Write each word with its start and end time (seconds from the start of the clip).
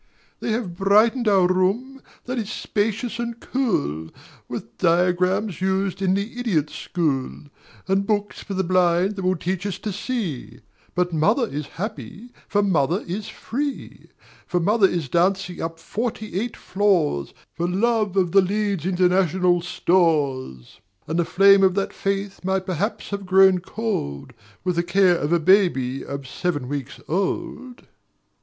They 0.39 0.49
have 0.53 0.75
brightened 0.77 1.27
our 1.27 1.45
room, 1.45 2.01
that 2.25 2.39
is 2.39 2.49
spacious 2.51 3.19
and 3.19 3.39
cool, 3.39 4.09
With 4.47 4.79
diagrams 4.79 5.61
used 5.61 6.01
in 6.01 6.15
the 6.15 6.39
Idiot 6.39 6.71
School, 6.71 7.41
And 7.87 8.07
Books 8.07 8.41
for 8.41 8.55
the 8.55 8.63
Blind 8.63 9.15
that 9.15 9.21
will 9.21 9.35
teach 9.35 9.63
us 9.67 9.77
to 9.77 9.91
see; 9.93 10.61
But 10.95 11.13
mother 11.13 11.47
is 11.47 11.67
happy, 11.77 12.33
for 12.47 12.63
mother 12.63 13.03
is 13.07 13.29
free. 13.29 14.09
For 14.47 14.59
mother 14.59 14.87
is 14.87 15.07
dancing 15.07 15.61
up 15.61 15.77
forty 15.77 16.33
eight 16.41 16.57
floors, 16.57 17.35
For 17.53 17.67
love 17.67 18.17
of 18.17 18.31
the 18.31 18.41
Leeds 18.41 18.87
International 18.87 19.61
Stores, 19.61 20.79
And 21.05 21.19
the 21.19 21.25
flame 21.25 21.61
of 21.61 21.75
that 21.75 21.93
faith 21.93 22.43
might 22.43 22.65
perhaps 22.65 23.11
have 23.11 23.27
grown 23.27 23.59
cold, 23.59 24.33
With 24.63 24.77
the 24.77 24.81
care 24.83 25.17
of 25.17 25.31
a 25.31 25.39
baby 25.39 26.03
of 26.03 26.25
seven 26.27 26.67
weeks 26.67 26.99
old. 27.07 27.83